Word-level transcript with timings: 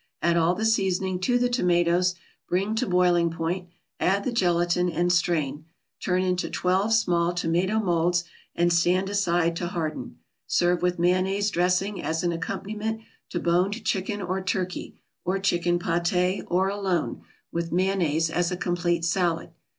Add 0.23 0.35
all 0.35 0.55
the 0.55 0.65
seasoning 0.65 1.19
to 1.19 1.37
the 1.37 1.47
tomatoes, 1.47 2.15
bring 2.49 2.73
to 2.73 2.87
boiling 2.87 3.29
point, 3.29 3.67
add 3.99 4.23
the 4.23 4.31
gelatin, 4.31 4.89
and 4.89 5.13
strain. 5.13 5.65
Turn 5.99 6.23
into 6.23 6.49
twelve 6.49 6.91
small 6.91 7.33
tomato 7.35 7.79
molds 7.79 8.23
and 8.55 8.73
stand 8.73 9.11
aside 9.11 9.55
to 9.57 9.67
harden. 9.67 10.17
Serve 10.47 10.81
with 10.81 10.97
mayonnaise 10.97 11.51
dressing 11.51 12.01
as 12.01 12.23
an 12.23 12.31
accompaniment 12.31 13.01
to 13.29 13.39
boned 13.39 13.85
chicken 13.85 14.23
or 14.23 14.41
turkey, 14.41 14.95
or 15.23 15.37
chicken 15.37 15.77
paté, 15.77 16.43
or 16.47 16.67
alone, 16.67 17.21
with 17.51 17.71
mayonnaise, 17.71 18.31
as 18.31 18.49
a 18.49 18.57
complete 18.57 19.05
salad. 19.05 19.51